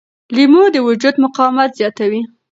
لیمو 0.35 0.63
د 0.73 0.77
وجود 0.87 1.15
مقاومت 1.25 1.69
زیاتوي. 1.79 2.21